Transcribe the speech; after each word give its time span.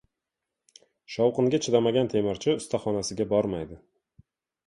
•Shovqinga 1.15 1.59
chidamagan 1.65 2.09
temirchi 2.13 2.55
ustaxonasiga 2.61 3.27
bormaydi. 3.35 3.77